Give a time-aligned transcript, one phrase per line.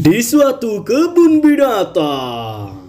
[0.00, 2.79] di suatu kebun binatang.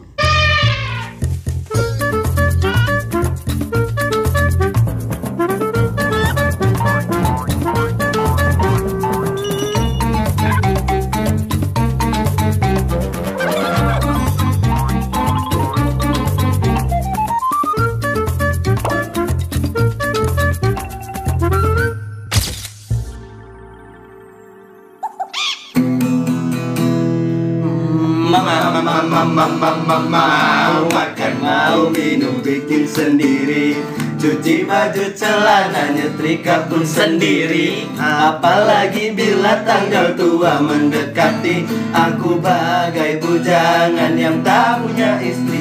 [29.32, 33.80] Mau makan, mau minum, bikin sendiri.
[34.22, 37.90] Cuci baju celana, nyetrika pun sendiri.
[37.98, 41.66] Apalagi bila tanggal tua mendekati.
[41.90, 45.61] Aku bagai bujangan yang tak punya istri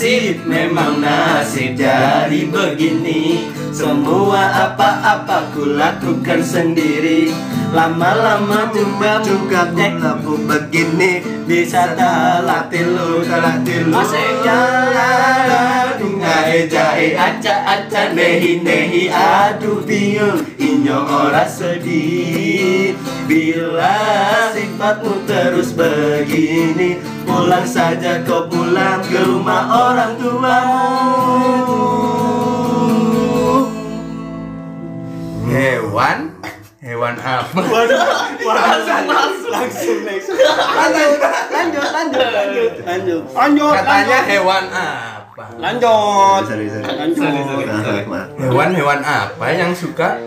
[0.00, 1.76] Nasib memang nasib.
[1.76, 7.28] Jadi begini Semua apa-apa ku lakukan sendiri.
[7.76, 9.68] Lama-lama juga juga
[10.24, 11.20] ku begini.
[11.44, 14.00] Bisa tak latih lu, tak latih lu
[16.40, 19.12] Jahe jahe aca aca nehi nehi.
[19.12, 20.48] Aduh bingung.
[20.56, 22.96] Inyo ora sedih.
[23.28, 24.00] Bila
[24.56, 31.86] sifatmu terus begini Pulang saja kau pulang ke rumah orang tuamu
[35.46, 36.18] Hewan?
[36.80, 37.60] Hewan apa?
[38.40, 40.34] langsung langsung langsung
[40.74, 41.12] lanjut
[41.52, 45.44] lanjut lanjut lanjut lanjut lanjut Katanya hewan apa?
[45.54, 46.82] lanjut Sorry, sorry.
[46.82, 48.26] lanjut.
[48.40, 50.18] Hewan-hewan apa yang suka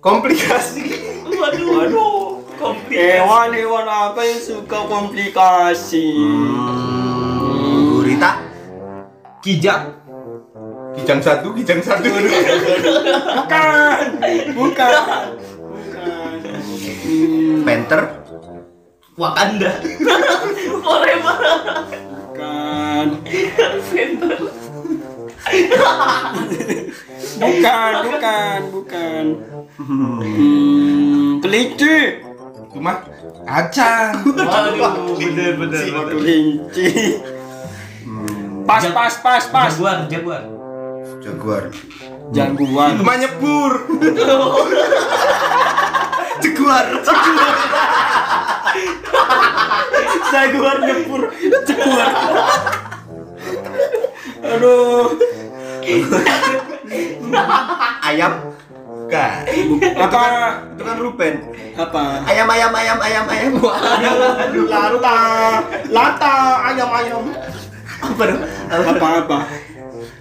[0.00, 0.88] komplikasi?
[1.28, 2.29] waduh waduh
[2.60, 6.12] hewan hewan apa yang suka komplikasi?
[6.12, 8.30] Hmm, Gurita.
[9.40, 9.96] Kijang.
[10.92, 12.04] Kijang satu, kijang satu.
[13.40, 14.04] bukan.
[14.52, 14.92] Bukan.
[15.56, 16.36] Bukan.
[17.00, 18.02] Hmm, Panther.
[19.16, 19.72] Wakanda.
[20.84, 21.38] Forever.
[22.28, 23.06] Bukan.
[27.40, 29.24] Bukan bukan bukan.
[29.80, 32.20] Hmm, kelinci
[32.70, 33.02] Cuma
[33.46, 34.12] acan.
[34.80, 35.82] Waduh bener bener
[36.14, 37.18] kelinci
[38.62, 40.42] pas pas pas pas Jaguar Jaguar
[41.20, 41.64] Jaguar.
[42.30, 43.72] jaguar Cuma nyebur.
[46.40, 46.84] Jaguar.
[50.30, 51.22] jaguar nyepur
[51.66, 52.10] jaguar
[54.46, 55.10] aduh
[58.10, 58.49] Ayam.
[59.96, 60.20] Apa
[60.74, 61.34] Itu kan Ruben.
[61.70, 63.52] apa Ayam ayam ayam ayam ayam.
[63.56, 65.18] aduh lata
[65.88, 66.34] lata
[66.68, 67.22] ayam ayam
[68.00, 68.40] Apa dong?
[68.68, 69.38] apa apa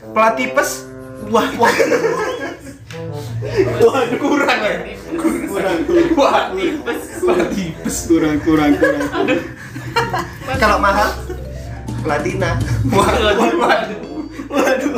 [0.09, 0.87] Platipes.
[1.29, 1.69] Wah, wah.
[3.79, 4.75] waduh kurang ya
[5.15, 6.49] kurang kurang Wah,
[7.21, 7.95] platipes.
[8.07, 9.03] kurang kurang kurang
[10.57, 11.09] Kalau mahal
[12.01, 12.55] platina.
[12.87, 13.99] Waduh, waduh.
[14.49, 14.93] waduh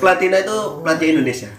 [0.00, 1.50] Platina itu platina Indonesia.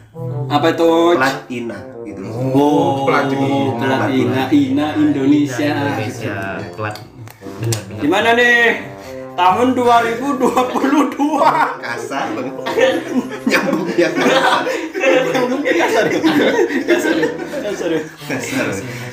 [0.46, 2.22] apa itu Platina gitu.
[2.54, 3.82] Oh, platina.
[3.82, 6.38] Platina Ina Indonesia Indonesia
[6.78, 6.96] Plat
[7.98, 8.86] gimana nih
[9.36, 11.16] tahun 2022
[11.82, 12.56] Kasar banget.
[13.46, 14.64] Nyambung ya kasar.
[15.75, 16.19] kasar ya?
[16.88, 17.30] kasar ya?
[17.63, 18.02] kasar ya?
[18.25, 18.66] Kasar.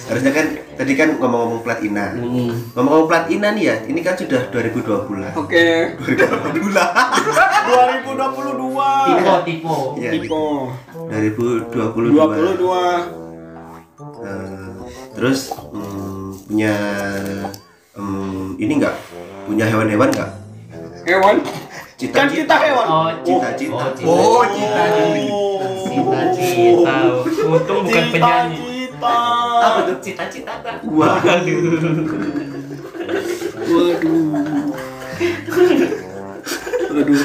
[0.03, 2.13] Harusnya kan tadi kan ngomong-ngomong platina.
[2.15, 2.51] Hmm.
[2.75, 5.33] Ngomong-ngomong platina nih ya, ini kan sudah 2020 lah.
[5.35, 5.67] oke
[6.03, 6.91] 2020 lah.
[7.63, 10.41] 2022 Tipo tipo Iya, Tipo
[11.09, 12.59] 2022.
[12.59, 13.23] 22
[14.23, 14.71] Eh,
[15.15, 16.75] terus hmm, punya
[17.95, 18.95] hmm, ini enggak?
[19.45, 20.31] Punya hewan-hewan enggak?
[21.03, 22.35] hewan kan Cita-cita.
[22.35, 23.85] kita hewan Oh Cita-cita.
[24.03, 24.83] Oh, cita
[25.93, 26.97] Cita-cita
[27.45, 28.73] Untung bukan penyanyi
[29.03, 29.19] Cita-cita.
[29.63, 29.97] Apa tuh?
[30.01, 31.19] Cita-cita tak Wah.
[31.21, 31.63] Waduh.
[36.93, 37.23] Waduh.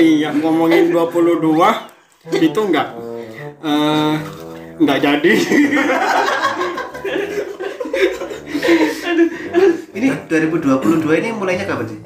[0.00, 2.88] Iya, ngomongin 22 itu enggak
[3.60, 4.16] eh
[4.80, 5.32] enggak jadi.
[9.90, 12.00] Ini 2022 ini mulainya kapan sih?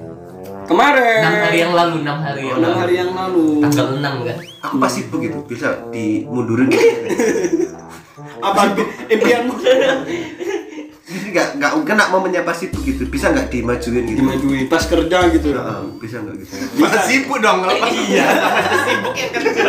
[0.64, 1.20] Kemarin.
[1.20, 3.44] 6 hari yang lalu 6 hari yang Enam lalu hari yang lalu.
[3.60, 6.88] Tanggal 6 kan Aku pasti begitu, bisa dimundurin gitu.
[8.40, 8.72] Apa
[9.06, 9.54] impianmu?
[11.04, 13.04] Ini enggak enggak kena momennya pasti begitu.
[13.06, 14.24] Bisa enggak dimajuin gitu?
[14.24, 15.48] Dimajuin pas kerja gitu.
[15.52, 16.52] Heeh, bisa enggak gitu?
[16.80, 18.26] Masa sibuk dong kalau pas Iya
[18.88, 19.62] Sibuk ya kerja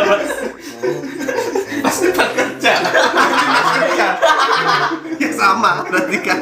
[1.84, 2.72] pas tempat kerja.
[5.16, 6.40] ya sama berarti kan.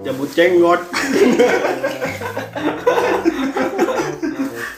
[0.00, 0.80] Jambut jenggot.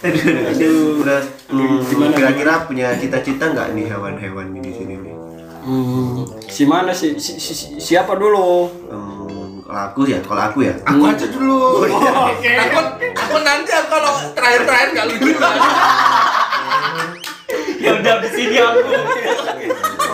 [0.02, 0.50] Aduh.
[0.50, 0.98] Aduh.
[0.98, 5.14] Udah, hmm, Gimana, kira-kira punya cita-cita nggak nih hewan-hewan di sini nih?
[5.62, 7.14] Hmm, si mana sih?
[7.16, 8.66] Si, si- si- siapa dulu?
[8.90, 10.74] Hmm, kalau aku ya, kalau aku ya.
[10.82, 11.86] Aku aja dulu.
[11.86, 12.78] Aku,
[13.14, 15.30] aku nanti aku kalau terakhir-terakhir gak lucu.
[17.78, 18.78] Ya udah di sini aku.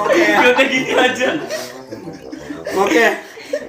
[0.06, 1.28] Udah gini aja.
[2.78, 3.06] Oke.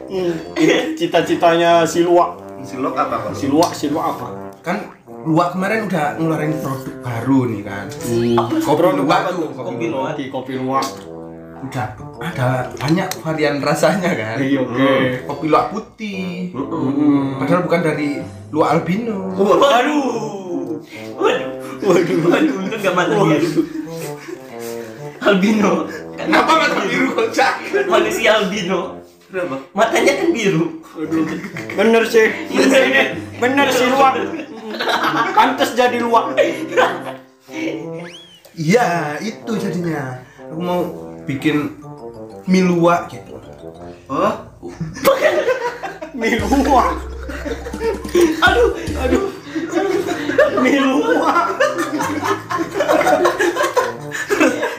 [0.10, 2.42] Hmm, ini cita-citanya si Luak.
[2.66, 3.36] Silok apa kalau?
[3.38, 4.28] Si Luak, si Luak apa?
[4.60, 4.78] Kan
[5.24, 7.86] Luak kemarin udah ngeluarin produk baru nih kan.
[7.92, 10.16] Kopi Produk luwak apa tuh, kopi Kopi Luak.
[10.32, 10.88] Kopi Luak.
[11.60, 11.88] Udah
[12.24, 14.40] ada banyak varian rasanya kan.
[14.40, 14.92] Iya, oke.
[15.28, 16.56] Kopi luwak putih.
[16.56, 17.36] Hmm.
[17.36, 19.36] Padahal bukan dari luwak albino.
[19.36, 20.80] Waduh.
[21.20, 21.50] Waduh.
[21.84, 22.18] Waduh.
[22.32, 22.60] Waduh.
[22.64, 23.62] Untung gak mata biru.
[25.20, 25.74] Albino.
[26.30, 27.54] Kenapa mata biru kocak?
[27.90, 29.02] Manusia albino.
[29.34, 29.56] Kenapa?
[29.74, 30.78] Matanya kan biru.
[31.74, 32.30] Bener sih.
[33.42, 34.14] Bener si Luak.
[35.34, 36.38] Pantes jadi Luak.
[38.54, 40.22] Iya, itu jadinya.
[40.54, 40.82] Aku mau
[41.26, 41.82] bikin
[42.46, 43.42] mie luwak gitu.
[44.10, 44.34] Oh,
[46.14, 46.94] Mi Luak.
[48.46, 48.70] Aduh.
[49.02, 49.26] Aduh.
[50.62, 51.48] Mi Luak.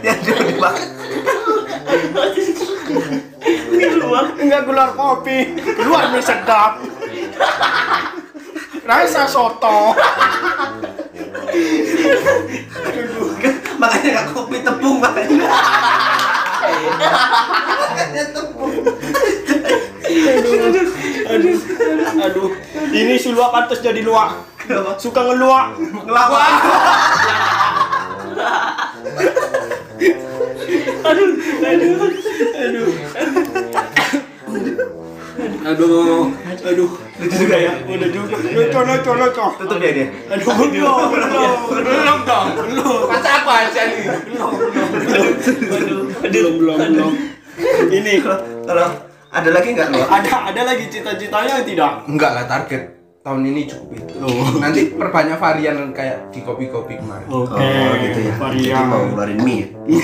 [0.06, 0.99] ya jangan dibahas.
[3.80, 4.36] Ini luar.
[4.36, 5.56] Enggak gelar kopi.
[5.56, 6.84] Keluar mie sedap.
[8.84, 9.96] Rasa soto.
[13.80, 15.48] Makanya nggak kopi tepung makanya.
[17.80, 18.74] Makanya tepung.
[21.30, 21.58] Aduh.
[22.20, 22.50] Aduh.
[22.92, 24.44] Ini si Luak pantes jadi Luak.
[25.00, 25.80] Suka ngeluak.
[25.80, 26.52] Ngelawak.
[31.00, 31.30] Aduh.
[31.64, 31.96] Aduh.
[32.60, 33.49] Aduh.
[35.70, 36.30] Aduh.
[36.66, 36.90] Aduh.
[37.20, 37.72] Udah ya.
[37.84, 38.34] Udah juga.
[38.40, 39.46] Lucu, lucu, lucu.
[39.60, 40.06] Tutup ya dia.
[40.32, 41.52] Aduh, belum, belum.
[41.84, 42.46] Belum dong.
[42.58, 43.02] Belum.
[43.06, 44.02] Masa aku aja nih.
[44.10, 44.50] Aduh.
[46.26, 47.12] Belum, belum, belum.
[47.90, 48.88] Ini Kalau
[49.30, 50.00] ada lagi nggak lo?
[50.10, 52.02] ada ada lagi cita-citanya tidak?
[52.10, 52.82] Enggak lah target
[53.22, 54.14] tahun ini cukup itu.
[54.58, 57.26] Nanti perbanyak varian kayak di kopi-kopi kemarin.
[57.30, 57.54] Oke.
[57.62, 58.32] Oh gitu ya.
[58.34, 58.84] Jadi Varian.
[58.90, 59.66] mau ngeluarin mie.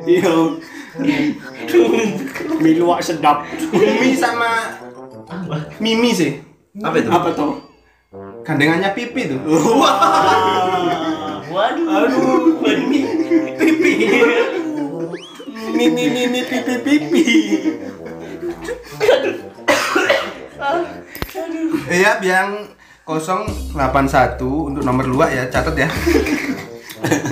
[0.00, 0.32] Iya.
[2.60, 3.46] Mie luak sedap.
[3.70, 4.74] Mie sama
[5.78, 6.42] Mimi sih.
[6.82, 7.10] Apa itu?
[7.10, 7.62] Apa tuh?
[8.42, 9.38] Gandengannya pipi tuh.
[11.50, 11.86] Waduh.
[11.86, 12.86] Aduh, Waduh.
[13.58, 13.92] pipi.
[15.78, 15.88] Mie
[16.26, 17.24] mie pipi pipi.
[21.90, 22.70] Iya, yang
[23.06, 24.38] 081
[24.70, 25.88] untuk nomor luak ya, catat ya.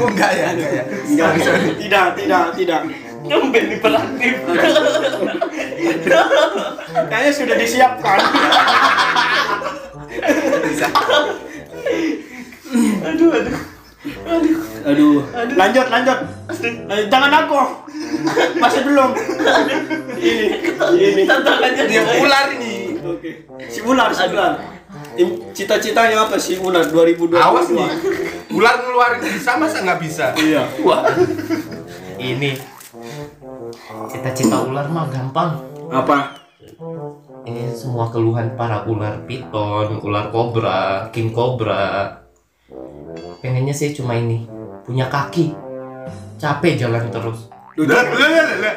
[0.02, 0.82] oh, enggak ya, enggak ya.
[1.06, 1.30] Enggak,
[1.78, 2.80] tidak, tidak, tidak.
[3.28, 4.34] Nyomben hiperaktif.
[7.08, 8.18] Kayaknya sudah disiapkan.
[13.08, 13.30] Aduh.
[13.32, 13.56] Aduh.
[14.88, 15.16] Aduh.
[15.56, 16.18] Lanjut, lanjut.
[16.64, 17.60] Eh, Jangan aku.
[18.56, 19.10] Masih belum.
[20.18, 20.46] Ini,
[20.96, 21.22] ini.
[21.28, 22.96] Tantangannya Dia ular ini.
[23.04, 23.30] Oke.
[23.68, 24.52] Si ular, si ular.
[25.52, 27.36] Cita-citanya apa sih ular 2022?
[27.36, 27.90] Awas nih.
[28.54, 30.26] Ular ngeluarin bisa masa nggak bisa?
[30.38, 30.62] Iya.
[30.86, 31.04] Wah.
[32.18, 32.77] Ini
[34.10, 35.58] cita-cita ular mah gampang.
[35.88, 36.36] Apa?
[37.48, 42.12] Ini semua keluhan para ular piton, ular kobra, king kobra.
[43.40, 44.44] Pengennya sih cuma ini,
[44.84, 45.54] punya kaki.
[46.38, 47.50] Capek jalan terus.
[47.78, 48.74] Udah, udah, udah, udah.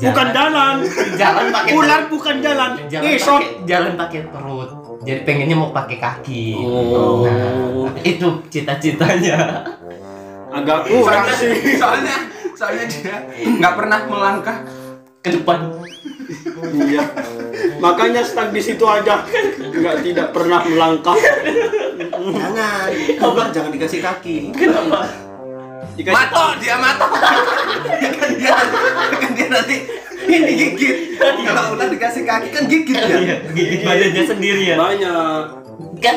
[0.00, 0.76] Bukan jalan.
[1.20, 2.70] jalan pakai Ular bukan jalan.
[2.88, 4.70] jalan pakai jalan pakai perut.
[5.04, 6.56] Jadi pengennya mau pakai kaki.
[6.56, 7.24] Oh.
[7.24, 9.64] Nah, itu cita-citanya.
[10.50, 11.78] Agak kurang Soalnya, sih.
[11.78, 12.16] soalnya,
[12.60, 13.16] soalnya dia
[13.56, 14.58] nggak pernah melangkah.
[15.20, 15.80] Ke depan.
[16.64, 17.04] Iya.
[17.80, 19.24] Makanya stuck di situ aja.
[19.60, 21.16] Enggak tidak pernah melangkah.
[22.12, 22.88] Jangan.
[23.20, 24.52] Ular jangan dikasih kaki.
[24.52, 25.08] Kenapa?
[25.96, 27.06] Dikasih Mato, dia mato.
[28.16, 28.52] kan dia
[29.12, 29.76] kan dia nanti
[30.24, 30.96] ini gigit.
[31.20, 33.36] Kalau ular dikasih kaki kan gigit ya.
[33.52, 34.76] Gigit badannya sendiri ya.
[34.76, 35.42] banyak.
[36.00, 36.16] Kan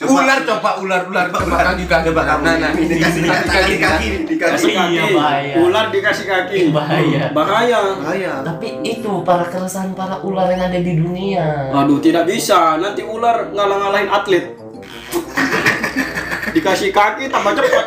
[0.00, 2.08] Ular coba ular ular coba kaki kaki.
[2.08, 2.40] Coba kamu.
[2.40, 5.12] Nah, nah, Ini dikasih kaki kaki kaki dikasih Kasih Iya, kaki.
[5.12, 5.54] bahaya.
[5.60, 6.58] Ular dikasih kaki.
[6.72, 7.22] Bahaya.
[7.36, 7.80] Bahaya.
[8.00, 8.32] bahaya.
[8.40, 11.68] tapi itu para keresahan para ular yang ada di dunia.
[11.76, 12.80] Aduh, tidak bisa.
[12.80, 14.56] Nanti ular ngalah-ngalahin atlet.
[16.56, 17.86] Dikasih kaki tambah cepat.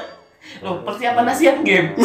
[0.61, 1.97] Loh, persiapan Asian Game.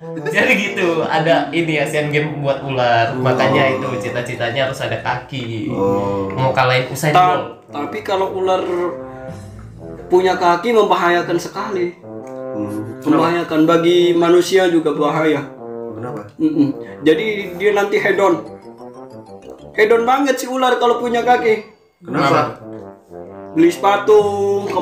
[0.32, 3.12] Jadi gitu, ada ini Asian Game buat ular.
[3.12, 5.68] Makanya itu cita-citanya harus ada kaki.
[5.68, 6.32] Oh.
[6.32, 7.44] Mau kalahin Usain Ta- Bolt.
[7.68, 8.64] tapi kalau ular
[10.08, 12.00] punya kaki membahayakan sekali.
[12.00, 12.96] Hmm.
[13.04, 15.44] Membahayakan bagi manusia juga bahaya.
[16.00, 16.24] Kenapa?
[16.40, 16.68] Mm-mm.
[17.04, 18.40] Jadi dia nanti hedon.
[19.76, 21.68] Hedon banget si ular kalau punya kaki.
[22.00, 22.56] Kenapa?
[23.52, 24.20] Beli sepatu,
[24.64, 24.80] ke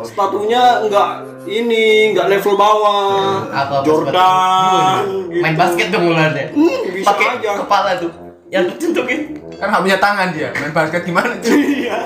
[0.00, 0.08] mall.
[0.08, 1.08] Sepatunya enggak
[1.44, 3.44] ini, enggak level bawah.
[3.52, 5.02] Apa, apa Jordan.
[5.28, 5.42] gitu.
[5.44, 6.46] Main basket dong ularnya.
[6.56, 8.10] Hmm, Pakai kepala tuh.
[8.50, 9.20] Yang tentukin.
[9.60, 10.48] Kan nggak punya tangan dia.
[10.56, 11.36] Main basket gimana?
[11.38, 11.86] cuy?
[11.86, 11.98] Iya.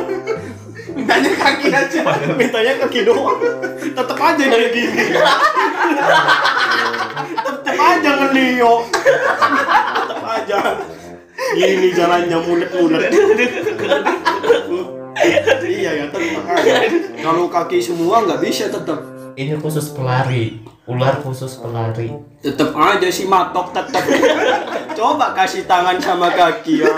[0.95, 2.01] Mintanya kaki aja.
[2.39, 3.39] Mintanya kaki doang.
[3.81, 5.05] Tetep aja dari gini.
[7.35, 8.75] Tetep aja ngelio.
[8.93, 10.59] Tetep aja.
[11.55, 13.11] Gini jalannya mulet-mulet.
[15.64, 16.75] Iya ya tetep aja.
[17.21, 18.99] Kalau kaki semua nggak bisa tetep.
[19.35, 20.62] Ini khusus pelari.
[20.85, 22.12] Ular khusus pelari.
[22.38, 24.04] Tetep aja si matok tetep.
[24.92, 26.92] Coba kasih tangan sama kaki ya.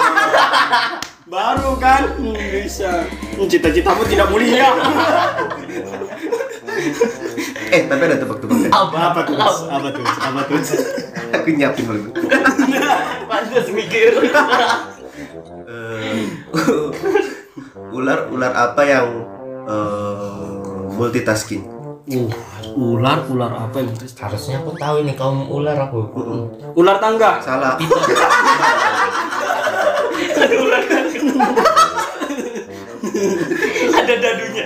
[1.26, 3.02] Baru kan Hmm, bisa.
[3.34, 4.70] Hmm, Cita-citamu tidak mulia.
[7.66, 8.70] Eh, tapi ada tebak-tebakan.
[8.70, 9.34] Apa tuh?
[9.34, 10.04] Apa tuh?
[10.04, 10.58] Apa tuh?
[11.34, 12.10] Aku nyiapin dulu.
[13.26, 14.12] Pantas mikir.
[17.96, 19.08] Ular ular apa yang
[19.64, 20.52] eh,
[21.00, 21.64] multitasking?
[22.06, 22.28] Uh,
[22.76, 24.04] ular, ular apa yang itu?
[24.20, 26.04] Harusnya aku tahu ini kaum ular aku.
[26.76, 27.40] Ular tangga.
[27.40, 27.80] Salah.
[33.96, 34.64] Ada dadunya.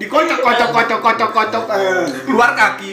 [0.00, 1.64] Dikocok, kocok, kocok, kocok, kocok.
[1.76, 2.08] Eh.
[2.24, 2.90] Keluar kaki.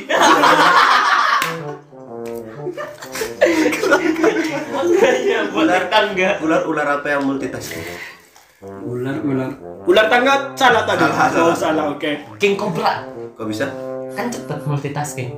[4.69, 5.83] Makanya buat Ular.
[5.87, 6.29] tangga.
[6.43, 8.18] Ular ular apa yang multitasking?
[8.59, 9.51] Ular, ular.
[9.87, 11.07] Ular tangga salah tadi.
[11.07, 12.11] Salah, Oh, salah, oke.
[12.35, 13.07] King Cobra.
[13.39, 13.71] Kok bisa?
[14.11, 15.31] Kan cepet multitasking.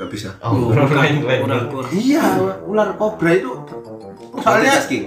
[0.00, 0.32] Gak bisa.
[0.40, 1.40] Oh, lain lain.
[1.44, 1.86] Ular, ular.
[1.92, 2.24] Iya,
[2.64, 3.52] ular kobra itu
[4.40, 5.02] soalnya multitasking.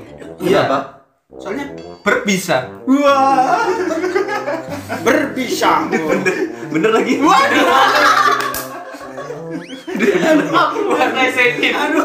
[0.46, 0.70] Iya.
[0.70, 0.80] Apa?
[1.36, 1.66] soalnya
[2.06, 2.70] berbisa.
[2.86, 3.66] Wah.
[5.02, 5.90] Berbisa.
[6.70, 7.18] Bener lagi.
[9.96, 11.74] Aku bukan lesetin.
[11.74, 12.04] Aduh,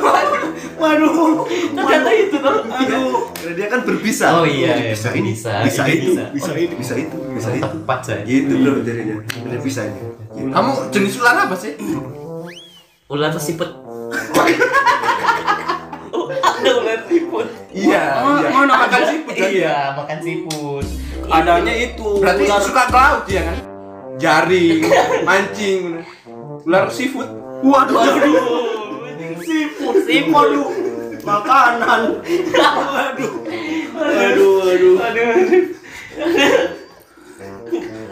[0.76, 1.44] Waduh.
[1.76, 2.56] ternyata itu tuh.
[2.64, 3.28] Aduh.
[3.34, 4.26] Karena dia kan berbisa.
[4.34, 4.92] Oh iya, iya.
[4.92, 6.50] bisa ini, Bisa, bisa, ini itu, bisa.
[6.54, 7.66] ini, bisa itu, bisa itu.
[7.80, 8.22] Tepat saya.
[8.22, 9.16] Gitu bro jadinya.
[9.22, 9.94] Bener bisanya.
[10.32, 10.50] Gitu.
[10.50, 11.72] Kamu jenis ular apa sih?
[13.08, 13.70] Ular siput.
[16.10, 17.46] Oh, ada ular siput.
[17.70, 18.50] Iya, Oh, iya.
[18.50, 18.74] ada?
[18.76, 19.34] Makan siput?
[19.34, 20.86] Iya, makan siput.
[21.30, 23.58] Adanya itu Berarti suka ke laut dia kan?
[24.20, 24.84] Jaring,
[25.22, 26.04] mancing,
[26.66, 27.28] ular seafood.
[27.60, 28.02] Waduh.
[29.40, 30.64] Siput, Siput lu.
[31.22, 32.00] Makanan.
[32.24, 33.32] Waduh.
[34.00, 34.96] Aduh, aduh.
[34.98, 35.36] Aduh.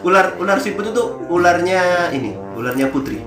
[0.07, 3.18] Ular ular siput itu ularnya ini, ularnya putri.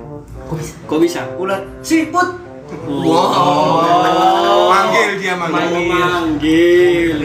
[0.48, 0.74] Kok bisa?
[0.88, 1.22] Kok bisa?
[1.36, 2.39] Ular siput.
[2.88, 4.72] Wow.
[4.72, 5.91] Manggil dia Mau manggil.
[5.91, 7.18] manggil.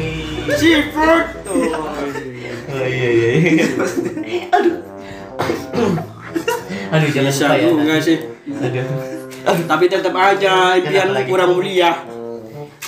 [0.59, 1.25] Siput.
[2.67, 3.29] Oh iya iya.
[3.39, 3.67] iya.
[6.97, 7.69] Aduh, jangan Bisa lupa ya.
[7.69, 8.19] juga sih.
[8.49, 8.87] Aduh.
[9.47, 11.29] Tapi tetap aja impianmu lagi?
[11.29, 11.93] kurang mulia.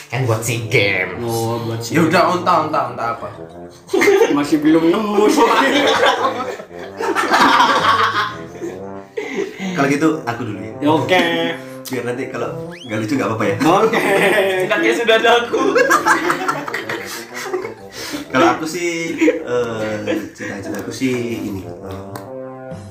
[0.09, 1.21] Kan buat si game.
[1.21, 3.29] Oh, buat Ya udah onta onta onta apa?
[4.37, 5.45] masih belum nemu sih.
[9.77, 10.73] Kalau gitu aku dulu ya.
[10.81, 11.25] Ya, Oke.
[11.89, 13.57] Biar nanti kalau nggak lucu nggak apa-apa ya.
[13.61, 14.01] Oke.
[14.65, 15.61] Enaknya sudah ada aku.
[18.29, 21.13] Kalau aku sih eh, cita-cita aku sih
[21.45, 22.18] ini eh,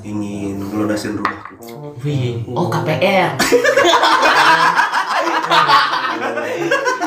[0.07, 1.55] ingin melunasin rumahku.
[1.99, 3.35] Wih, oh KPR.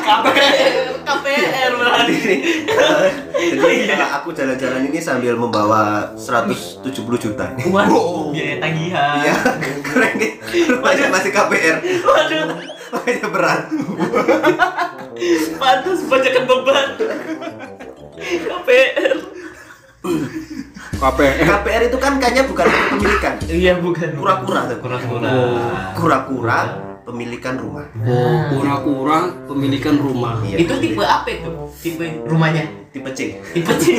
[0.01, 2.15] KPR, KPR berarti.
[3.33, 7.45] Jadi kalau aku jalan-jalan ini sambil membawa 170 juta.
[7.57, 9.17] Waduh, biaya tagihan.
[9.17, 9.35] Iya,
[9.81, 10.31] keren nih.
[10.69, 11.77] Rumahnya masih KPR.
[12.05, 12.45] Waduh,
[12.91, 13.61] Makanya berat.
[15.57, 16.87] pantas bacakan beban.
[18.21, 19.15] KPR.
[21.01, 21.33] KPR.
[21.41, 23.33] KPR itu kan kayaknya bukan kepemilikan.
[23.49, 24.21] Iya bukan.
[24.21, 24.77] Kura-kura tuh.
[24.85, 25.29] Kura-kura.
[25.97, 26.59] Kura-kura
[27.01, 27.89] pemilikan rumah.
[28.05, 30.37] Oh, kura-kura pemilikan rumah.
[30.45, 30.61] Iya.
[30.61, 31.49] Itu tipe apa itu?
[31.81, 32.69] Tipe rumahnya?
[32.93, 33.41] tipe C.
[33.49, 33.97] Tipe C.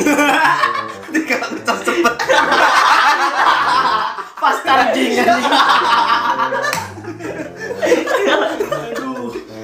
[1.29, 2.15] Kalau ucap cepet.
[4.43, 5.11] Pas charging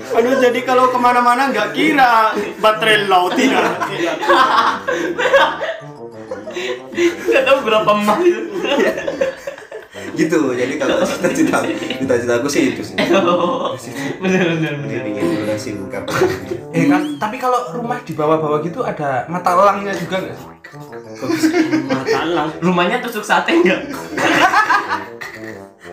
[0.09, 3.77] Aduh, jadi kalau ke mana-mana nggak kira baterai low tidak.
[6.99, 7.31] Tidak.
[7.31, 8.41] Gak tahu berapa emas itu.
[10.15, 10.39] Gitu.
[10.51, 12.95] Jadi kalau cita-cita cita-cita aku sih itu sih.
[12.99, 16.27] Jadi ingin lunasin KPR.
[16.75, 20.47] Eh kan, tapi kalau rumah di bawah-bawah gitu ada mata elangnya juga nggak sih?
[21.87, 22.51] Matalang.
[22.59, 23.79] Rumahnya tusuk sate enggak?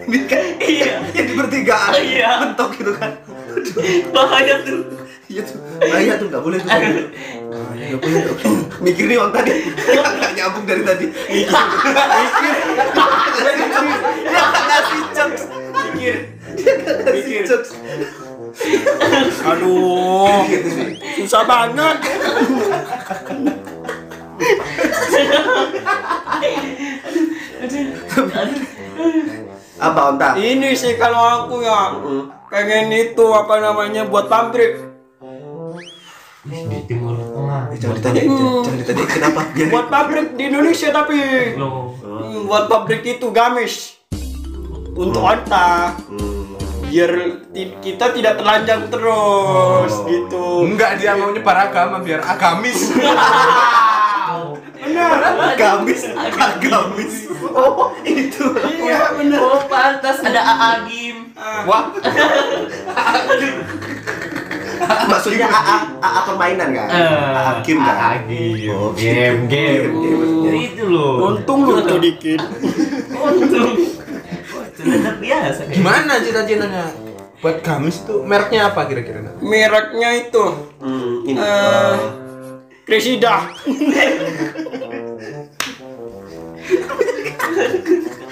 [0.06, 0.94] Ini kan Iya.
[1.14, 1.92] yang di pertigaan.
[1.98, 2.30] Iya.
[2.46, 3.10] Mentok gitu kan.
[4.10, 4.80] Bahaya tuh.
[5.26, 5.58] Iya tuh.
[5.82, 6.70] Bahaya tuh nggak boleh tuh.
[7.46, 8.36] Nggak boleh tuh.
[8.82, 9.52] Mikir nih tadi.
[9.94, 11.06] Nggak nyambung dari tadi.
[11.08, 11.50] Mikir.
[12.10, 12.52] Mikir.
[14.66, 15.42] Ngasih jokes.
[15.94, 16.16] Mikir.
[17.12, 17.42] Mikir.
[19.44, 20.48] Aduh,
[21.20, 21.96] susah banget.
[29.76, 30.40] Apa onta?
[30.40, 32.00] Ini sih kalau aku ya
[32.48, 34.85] pengen itu apa namanya buat pabrik.
[37.76, 39.40] Eh, Jangan ditanya, jangan, jangan ditanya kenapa?
[39.52, 41.20] Biar Buat pabrik di Indonesia tapi.
[41.54, 44.00] Loh, Hmm, buat pabrik itu gamis.
[44.96, 45.92] Untuk onta.
[46.82, 47.10] Biar
[47.52, 50.64] ti- kita tidak telanjang terus gitu.
[50.64, 52.88] Enggak dia mau nyebar agama biar agamis.
[55.56, 56.02] gamis,
[56.32, 57.14] agamis.
[57.46, 58.44] Oh, itu.
[58.56, 59.38] Iya benar.
[59.38, 61.32] oh pantas ada Aagim
[61.64, 61.88] Wah,
[65.26, 66.86] Maksudnya AA, AA permainan kan?
[66.86, 67.96] AA game kan?
[67.98, 70.52] Aagim Oh, game game game maksudnya.
[70.62, 72.38] itu loh Untung lu tuh dikit.
[73.10, 73.74] untung
[74.78, 76.86] terbiasa kayak gimana cita-citanya?
[77.36, 79.34] Buat gamis itu mereknya apa kira-kira?
[79.40, 80.44] Mereknya itu
[80.78, 81.36] Hmm, ini.
[81.36, 81.98] eh
[82.86, 83.50] Kresida.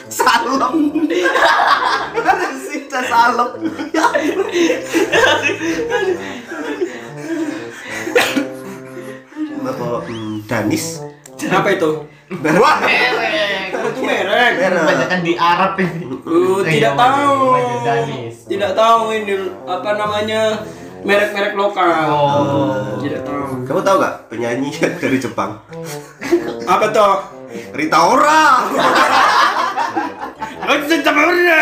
[0.08, 0.74] Salem.
[2.64, 3.50] Sita salem.
[8.14, 8.24] Ya.
[9.64, 11.00] Apa hmm, Danis?
[11.44, 11.90] Apa itu?
[12.56, 12.78] Wah,
[13.84, 14.52] Itu merek.
[14.56, 17.52] kebanyakan di Arab ini Uh, tidak tahu.
[17.84, 20.56] Danis Tidak tahu ini apa namanya
[21.04, 22.08] merek-merek lokal.
[22.08, 23.68] oh Tidak tahu.
[23.68, 25.60] Kamu tahu gak penyanyi dari Jepang?
[26.64, 27.14] Apa tuh?
[27.70, 28.44] Rita Ora.
[30.64, 31.60] Aku cinta mana?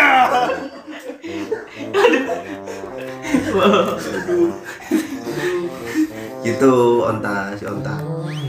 [6.43, 6.75] Gitu
[7.07, 7.95] onta si onta.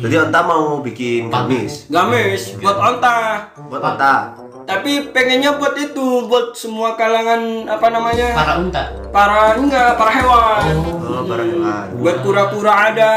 [0.02, 3.48] Jadi onta mau bikin gamis Gamis buat onta.
[3.70, 4.34] buat onta.
[4.64, 8.32] Tapi pengennya buat itu, buat semua kalangan apa namanya?
[8.34, 10.64] para unta Para enggak, para hewan.
[11.04, 11.88] Oh, barang hewan.
[12.00, 13.14] Buat kura-kura ada.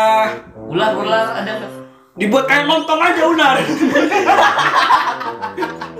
[0.66, 1.54] ular ular ada?
[2.18, 3.56] Dibuat kayak lontong aja ular.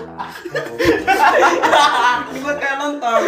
[2.33, 3.23] Dibuat kayak lontong.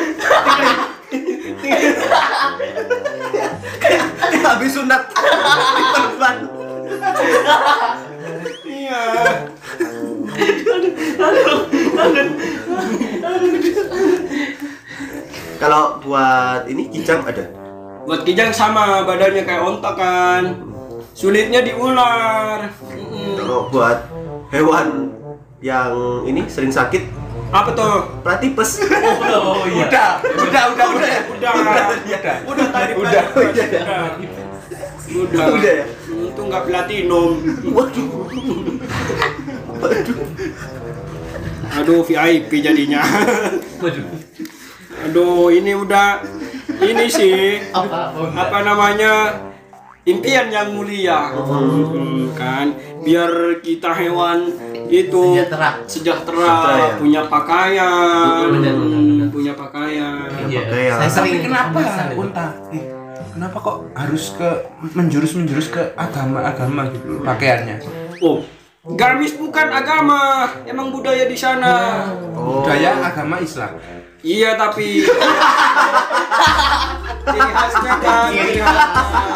[4.49, 5.03] Habis sunat.
[5.77, 6.37] Diperban.
[8.65, 9.03] Iya.
[15.59, 17.45] Kalau buat ini kijang ada.
[18.09, 20.45] Buat kijang sama badannya kayak onta kan.
[21.13, 22.71] Sulitnya di ular.
[23.37, 24.07] Kalau buat
[24.55, 25.18] hewan
[25.59, 25.91] yang
[26.23, 27.03] ini sering sakit
[27.49, 28.21] Apa tuh?
[28.21, 28.85] platipes.
[28.85, 31.13] oh iya udah, udah, udah, udah?
[31.33, 31.53] Udah.
[31.57, 33.41] udah, Udah tadi Udah, Pak.
[33.41, 33.67] udah.
[33.67, 33.67] Udah.
[35.09, 35.47] Udah.
[35.49, 35.85] Udah ya?
[36.13, 37.31] Untung nggak platinum.
[37.73, 38.09] Waduh.
[41.73, 43.01] Aduh VIP jadinya.
[43.81, 44.07] waduh
[45.09, 46.21] Aduh ini udah
[46.79, 49.13] ini sih apa oh, apa namanya
[50.09, 54.49] impian yang mulia Hmm, kan biar kita hewan
[54.87, 55.71] itu Sejahtera.
[55.85, 56.89] sejahtera, Sejahtera, ya.
[56.97, 59.29] punya pakaian Benar, benar, benar.
[59.29, 60.97] punya pakaian Iya, Pakaian.
[60.97, 61.79] saya sering Tapi kenapa
[62.15, 62.47] unta?
[62.71, 62.85] Eh,
[63.31, 64.49] kenapa kok harus ke
[64.91, 67.77] menjurus menjurus ke agama-agama gitu loh, pakaiannya?
[68.19, 68.41] oh
[68.89, 72.65] gamis bukan agama emang budaya di sana Oh.
[72.65, 73.77] Budaya agama Islam.
[74.19, 75.05] iya tapi
[77.29, 78.29] ciri khasnya kan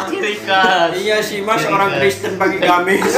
[0.09, 0.89] ciri khas.
[0.97, 1.89] Iya sih mas orang.
[1.99, 3.13] Kristen pakai gamis.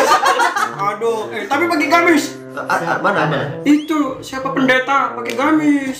[0.75, 2.23] Aduh, eh tapi pakai gamis.
[2.55, 3.41] Mana mana?
[3.63, 5.97] Itu siapa pendeta pakai gamis?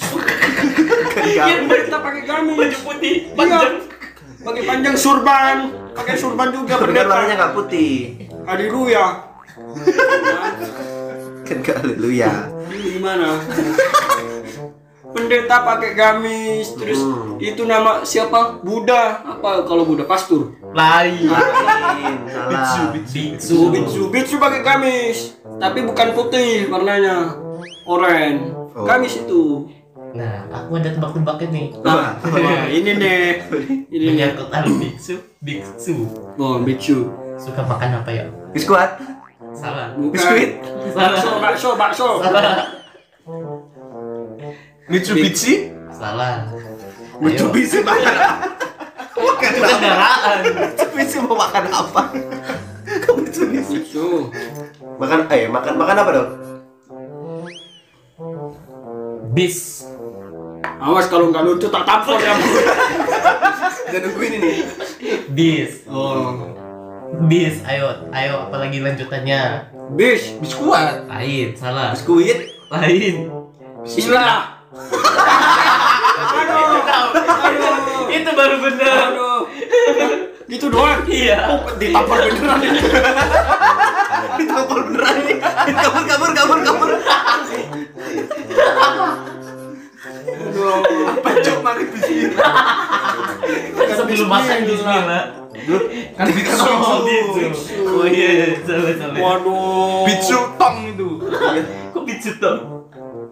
[1.20, 2.56] Iya pendeta pakai gamis.
[2.56, 3.36] baju putih Iya.
[3.36, 3.74] panjang
[4.46, 7.34] Pakai panjang surban, pakai surban juga kan warnanya pendeta.
[7.34, 7.94] nggak putih.
[8.46, 9.06] Haleluya.
[11.46, 12.32] Kan haleluya.
[12.70, 13.42] Gimana?
[15.16, 17.40] Pendeta pakai gamis, terus Hmm.
[17.40, 18.60] itu nama siapa?
[18.60, 19.24] Buddha.
[19.26, 20.52] Apa kalau Buddha pastur?
[20.70, 22.92] lain salah.
[22.92, 27.32] biksu Bitsu, Bitsu pakai gamis, tapi bukan putih warnanya,
[27.82, 28.52] oranye.
[28.76, 28.84] Oh.
[28.84, 29.72] Gamis itu.
[30.12, 33.36] nah aku ada tebak-tebakan nih Nah, wah, ini nih,
[33.88, 34.08] ini nih.
[34.10, 37.08] menyangkut hal biksu biksu Oh, Bitsu.
[37.36, 38.96] suka makan apa ya Biskuat.
[39.52, 40.12] salah Bukan.
[40.12, 40.52] Biskuit.
[40.92, 42.08] Bakso, bakso, bakso.
[42.20, 42.64] salah
[44.86, 45.74] Mitsubishi?
[45.90, 46.46] salah
[47.18, 48.06] Mitsubishi makan
[49.42, 52.02] kendaraan Mitsubishi mau makan apa?
[52.86, 53.98] Kamu Mitsubishi.
[55.02, 56.30] Makan eh makan makan apa dong?
[59.34, 59.90] bis
[60.80, 62.36] Awas kalau nggak lucu tak tampol ya.
[63.92, 64.54] Gak nungguin ini.
[65.34, 66.36] bis Oh,
[67.26, 71.06] bis ayo ayo apalagi lanjutannya bis, Biskuat.
[71.10, 72.54] lain salah Biskuit.
[72.70, 73.30] lain
[73.86, 74.55] Bismillah.
[74.76, 75.00] Itu
[76.84, 77.08] tahu.
[78.12, 78.96] Itu baru bener.
[79.12, 79.42] Aduh.
[80.46, 81.02] Gitu doang.
[81.08, 81.38] Iya.
[81.50, 82.82] Oh, ditampar beneran ini.
[84.52, 85.34] Kabur beneran ini.
[85.74, 86.90] Kabur kabur kabur kabur.
[91.06, 92.54] Apa cuma bismillah?
[93.96, 95.24] Sebelum makan bismillah.
[96.16, 97.42] Kan bisa Oh, gitu.
[97.90, 99.18] Oh iya, salah salah.
[99.18, 100.06] Waduh.
[100.06, 101.08] Bitsu tong itu.
[101.90, 102.85] Kok bicu dong?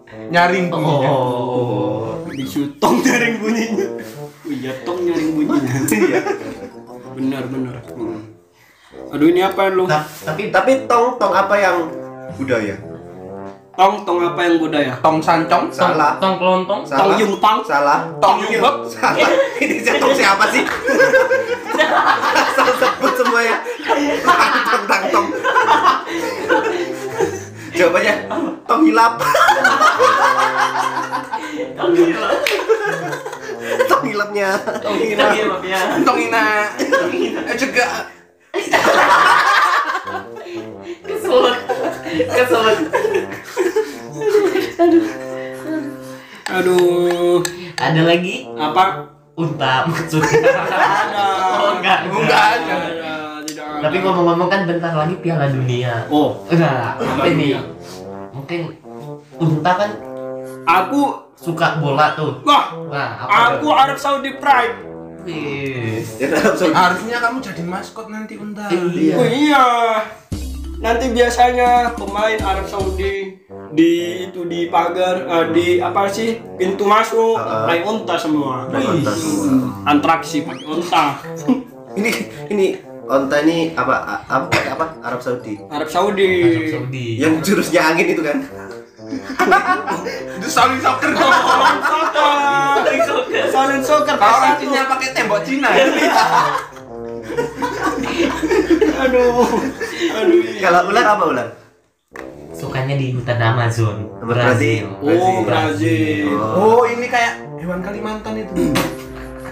[0.04, 1.10] Nyaring bunyinya.
[1.10, 2.20] Oh.
[2.28, 3.86] Disutong nyaring bunyinya.
[4.44, 5.72] Oh iya, tong nyaring bunyinya.
[5.94, 6.20] Iya.
[7.14, 7.76] Benar, benar.
[9.14, 9.86] Aduh, ini apa lu?
[9.86, 11.88] Ta- Tapi Tapi tong tong apa yang
[12.34, 12.76] budaya?
[13.74, 14.92] Tong, tong apa yang budaya?
[15.00, 15.70] Tong sancong.
[15.70, 16.18] Salah.
[16.18, 16.82] tong kelontong.
[16.86, 17.16] Tong Salah.
[17.18, 17.58] yung tang.
[17.64, 18.00] Salah.
[18.20, 18.76] Tong yubek.
[18.90, 19.30] Salah.
[19.62, 20.62] Ini jatuh siapa sih?
[22.54, 23.56] Salah sebut semuanya.
[23.82, 25.26] Tong tong tong.
[27.74, 28.14] Jawabannya
[28.66, 29.14] tong hilap.
[31.74, 32.28] Tong gila.
[34.82, 35.80] Tong hilapnya.
[36.04, 36.78] Tong gila ya.
[36.88, 37.44] Tong ina.
[37.48, 37.86] Eh juga.
[41.04, 41.58] Keselak.
[42.30, 42.78] Keselak.
[46.50, 47.40] Aduh.
[47.74, 48.46] Ada lagi?
[48.54, 49.10] Apa?
[49.34, 50.38] Unta maksudnya.
[50.46, 51.24] Ada.
[51.58, 51.98] Oh, enggak.
[52.06, 52.76] Enggak ada.
[53.82, 56.06] Tapi ngomong-ngomong kan bentar lagi Piala Dunia.
[56.08, 57.58] Oh, Nah, apa ini?
[58.30, 58.60] Mungkin
[59.36, 59.90] unta kan
[60.64, 62.40] aku suka bola tuh.
[62.40, 64.76] wah, Nah, apa aku Arab Saudi Pride.
[65.22, 66.16] Wis.
[66.16, 66.72] Ya, Arab Saudi.
[66.72, 68.64] Harusnya kamu jadi maskot nanti unta.
[68.66, 69.14] Iya.
[69.14, 69.66] Oh iya.
[70.76, 73.90] Nanti biasanya pemain Arab Saudi di
[74.22, 77.64] itu di pagar eh, di apa sih pintu masuk Ah.
[77.66, 78.68] naik unta semua.
[78.68, 79.44] Naik unta semua.
[79.86, 81.04] Antraksi pakai unta.
[81.94, 82.10] Ini
[82.50, 82.66] ini
[83.06, 85.54] onta ini apa apa apa Arab Saudi.
[85.70, 86.26] Arab Saudi.
[86.42, 87.06] Arab Saudi.
[87.16, 88.42] Yang jurusnya angin itu kan.
[90.38, 91.10] Itu saling soccer.
[91.12, 93.44] Saling soccer.
[93.50, 94.16] Saling soccer.
[94.16, 95.68] Kalau artinya pakai tembok Cina.
[99.04, 99.44] Aduh.
[100.14, 100.40] Aduh.
[100.62, 101.48] Kalau ular apa ular?
[102.54, 104.86] Sukanya di hutan Amazon, Brazil.
[105.02, 106.38] Oh, Brazil.
[106.38, 108.70] Oh, ini kayak hewan Kalimantan itu.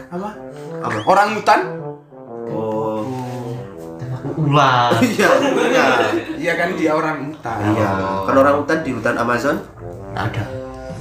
[0.08, 0.38] Apa?
[0.86, 0.98] Apa?
[1.10, 1.81] Orang hutan?
[4.22, 4.94] Aku ular.
[5.02, 5.28] Iya,
[5.66, 5.86] iya.
[6.38, 7.58] Iya kan dia orang hutan.
[7.74, 7.90] Iya.
[8.22, 9.56] Kan orang hutan di hutan Amazon
[10.14, 10.44] Nggak ada.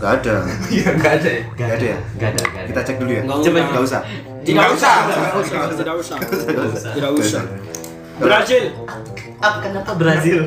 [0.01, 0.33] nggak ada.
[0.73, 1.41] Iya enggak ada ya.
[1.53, 1.97] Nggak ada ya?
[2.17, 2.67] Nggak ada, nggak ada.
[2.67, 3.21] Kita cek dulu ya.
[3.21, 3.69] Nggak Coba usah.
[3.69, 4.01] nggak usah.
[4.41, 4.95] Tidak Nggak usah.
[4.97, 5.21] usah.
[5.21, 5.69] Tidak usah.
[5.77, 6.17] Tidak usah.
[6.17, 6.91] Nggak usah.
[6.97, 7.43] Tidak usah.
[8.17, 8.63] Brazil.
[9.37, 10.39] Apa kenapa Brazil?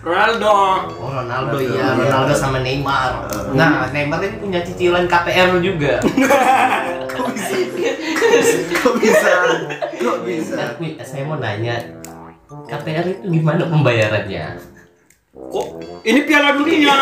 [0.00, 0.52] Ronaldo.
[0.96, 3.28] Oh Ronaldo iya, Ronaldo sama Neymar.
[3.52, 6.00] Nah, Neymar ini punya cicilan KPR juga.
[8.80, 9.32] Kok bisa?
[10.00, 10.54] Kok bisa?
[10.56, 11.76] Tapi saya mau nanya,
[12.70, 14.46] KPR itu gimana pembayarannya?
[15.30, 15.66] Kok
[16.06, 16.94] ini Piala Dunia?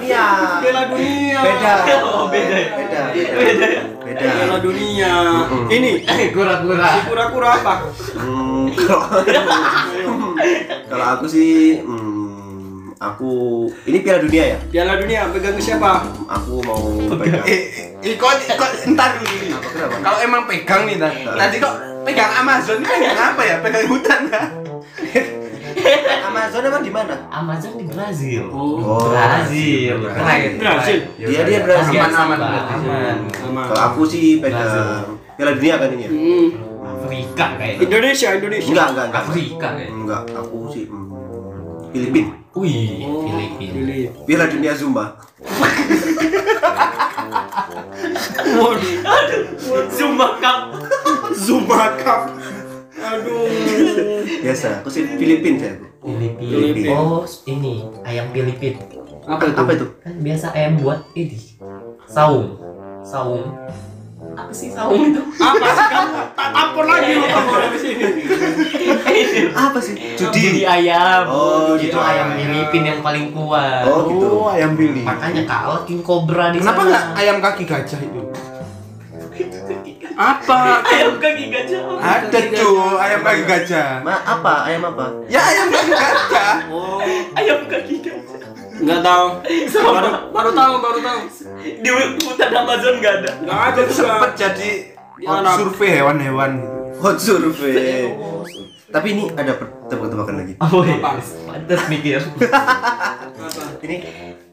[0.00, 0.24] Iya.
[0.60, 1.40] Piala Dunia.
[1.40, 1.72] Beda.
[2.04, 2.68] Oh, beda ya?
[2.76, 3.00] Beda.
[3.12, 3.66] Beda.
[4.04, 4.20] Beda.
[4.20, 5.12] Piala Dunia.
[5.72, 5.90] Ini
[6.36, 6.88] Kura-kura.
[7.08, 7.74] kura-kura apa?
[8.16, 9.06] Hmm, kalau
[10.88, 13.32] kalau aku sih hmm, aku
[13.88, 14.58] ini Piala Dunia ya.
[14.68, 16.04] Piala Dunia pegang ke siapa?
[16.28, 16.80] Aku mau
[17.16, 17.44] pegang.
[17.48, 17.60] Eh,
[18.04, 19.56] eh, kok kok entar dulu.
[20.04, 23.56] Kalau emang pegang nih tadi, tadi kok pegang Amazon pegang apa ya?
[23.64, 24.59] Pegang hutan kan?
[26.30, 27.14] Amazon emang di mana?
[27.30, 28.42] Amazon di Brazil.
[28.50, 29.10] Oh.
[29.10, 29.96] Brazil.
[30.06, 30.50] Keren.
[30.58, 30.98] Brazil.
[31.18, 31.98] Dia dia Brazil.
[32.00, 32.38] Aman, aman,
[33.44, 33.66] Aman.
[33.70, 35.18] Kalau aku sih pegang Brazil.
[35.36, 36.10] Piala Dunia kan ini ya.
[36.12, 36.48] Hmm.
[37.00, 37.80] Afrika kayaknya.
[37.88, 38.70] Indonesia, Indonesia.
[38.70, 39.22] Enggak, enggak, enggak.
[39.24, 39.96] Afrika kayaknya.
[39.96, 41.06] Enggak, aku sih hmm,
[41.90, 42.32] Filipina.
[42.50, 43.72] Wih, Oh, Filipina.
[43.72, 44.00] Pilih.
[44.28, 45.04] Piala Dunia Zumba.
[48.60, 48.94] Waduh.
[49.88, 50.60] Zumba Cup.
[51.32, 52.22] Zumba Cup.
[53.00, 53.48] Aduh.
[54.40, 55.72] Biasa, aku sih Filipina saya.
[55.74, 55.86] aku.
[56.02, 56.52] Filipina.
[56.52, 56.88] Filipina.
[56.92, 57.72] Oh, ini
[58.04, 58.80] ayam Filipina.
[59.24, 59.56] Apa itu?
[59.56, 59.86] Apa itu?
[60.00, 61.38] Kan biasa ayam buat ini.
[62.04, 62.56] Saung.
[63.00, 63.56] Saung.
[64.30, 65.20] Apa sih saung itu?
[65.34, 66.12] Apa sih kamu?
[66.32, 68.04] Tak tampon lagi lu kamu dari sini.
[69.50, 69.94] Apa sih?
[70.14, 71.24] Judi ayam.
[71.26, 72.26] Oh, itu judi ayam.
[72.36, 73.84] Filipina yang paling kuat.
[73.84, 74.26] Oh, gitu.
[74.30, 75.02] Oh, ayam Billy.
[75.02, 76.88] Makanya kalah King Cobra di Kenapa sana.
[76.88, 78.20] enggak ayam kaki gajah itu?
[80.20, 80.84] Apa?
[80.84, 81.80] ayam kaki gajah?
[81.96, 83.88] Ada cuy, ayam kaki gajah.
[84.04, 84.68] Ma, apa?
[84.68, 85.06] Ayam apa?
[85.32, 86.54] Ya ayam kaki gajah.
[86.68, 87.00] Oh,
[87.32, 88.48] Ayam kaki gajah.
[88.76, 89.26] enggak tahu.
[89.80, 91.20] Baru baru tahu, baru tahu.
[91.60, 91.88] Di
[92.20, 93.30] hutan Amazon nggak ada.
[93.40, 93.96] Enggak ada juga.
[93.96, 94.70] Sempet jadi
[95.16, 95.48] Gimana?
[95.56, 96.52] survei hewan-hewan.
[97.00, 98.12] Hot survei.
[98.90, 99.52] Tapi ini ada
[99.86, 100.52] tebak-tebakan lagi.
[100.58, 100.98] Oh, iya.
[100.98, 101.16] Apa?
[101.22, 102.20] Pantes mikir.
[103.80, 103.96] Ini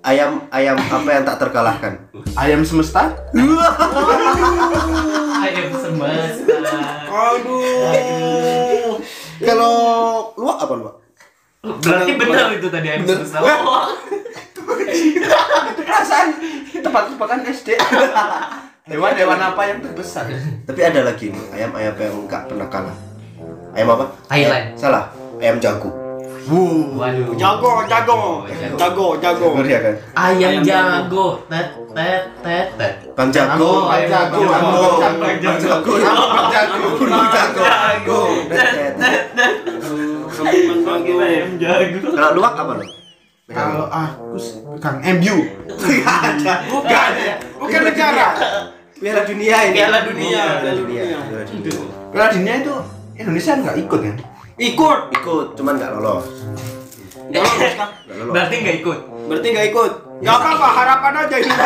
[0.03, 1.93] ayam ayam apa yang tak terkalahkan?
[2.36, 3.13] Ayam semesta?
[5.45, 6.57] ayam semesta.
[7.10, 8.97] Aduh.
[9.38, 9.73] Kalau
[10.38, 10.95] luak apa luak?
[11.81, 13.38] Berarti benar itu tadi ayam semesta.
[13.41, 13.89] Oh.
[15.77, 16.27] Perasaan
[16.71, 17.77] tebak-tebakan SD.
[18.88, 20.31] Hewan-hewan apa yang terbesar?
[20.63, 22.95] Tapi ada lagi nih, ayam-ayam yang nggak pernah kalah.
[23.75, 24.05] Ayam apa?
[24.31, 24.71] Thailand.
[24.71, 25.12] Ayam- salah.
[25.43, 26.07] Ayam jago.
[26.47, 27.36] Waduh.
[27.36, 28.19] Jago, jago,
[28.79, 29.47] jago, jago.
[29.60, 29.95] Bener ya kan?
[30.15, 31.25] Ayam Ayam jago.
[31.51, 32.93] Tet tet tet tet.
[33.19, 33.91] Bang jago.
[33.91, 34.91] Bang Jago, Bang jago.
[35.03, 35.91] Bang Bang jago.
[35.91, 36.79] Bang Jago.
[37.03, 38.17] Bang jago.
[41.19, 42.07] Ayam jago.
[42.15, 42.86] Kalau luwak apa lo?
[43.47, 44.36] Kalau aku
[44.75, 45.38] pegang MU.
[46.03, 46.53] Ada.
[46.63, 47.33] Ada.
[47.60, 48.27] Bukan negara.
[48.97, 49.75] Piala dunia ini.
[49.75, 50.43] Piala dunia.
[50.63, 51.03] Piala dunia.
[52.12, 52.53] Piala dunia.
[52.63, 52.75] Itu
[53.19, 54.15] Indonesia nggak ikut kan?
[54.58, 55.00] Ikut.
[55.13, 56.26] Ikut, cuman nggak lolos.
[57.30, 57.74] Nggak lolos.
[57.78, 58.34] Nggak lolos.
[58.34, 59.00] Berarti nggak ikut.
[59.30, 59.91] Berarti nggak ikut.
[60.17, 61.54] Nggak apa-apa, harapan aja ini.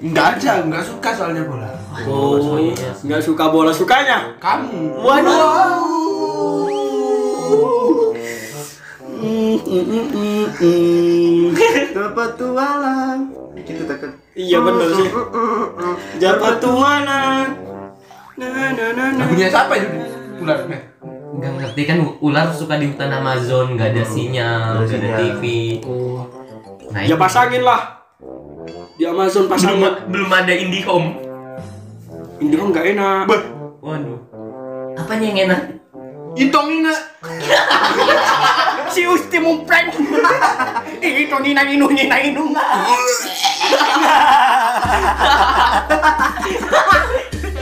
[0.00, 1.68] Nggak aja, nggak suka soalnya bola.
[2.08, 2.56] Oh,
[3.04, 4.32] nggak suka bola sukanya.
[4.40, 4.96] Kamu.
[11.92, 13.28] Dapat tualang.
[13.60, 14.16] Gitu takkan.
[14.32, 15.08] Iya bener sih.
[16.16, 17.20] Jabat tuana.
[18.40, 19.04] Na na na na.
[19.20, 20.00] Lagunya siapa itu?
[20.40, 20.80] Ularnya.
[21.36, 25.10] Nggak ngerti kan ular suka di hutan Amazon, nggak ada sinyal, nggak ada.
[25.20, 25.42] TV.
[26.88, 28.00] Nah, Ya pasangin lah.
[28.96, 29.92] Di Amazon belum pasangin.
[30.08, 31.08] belum ada IndiHome.
[32.40, 33.28] Indihome nggak enak.
[33.84, 34.18] Waduh.
[34.96, 35.60] Apanya yang enak?
[36.32, 36.96] Intong Nina.
[38.90, 39.86] Si Usti mumpreng.
[40.98, 42.68] Itu nina inu nina inu nggak.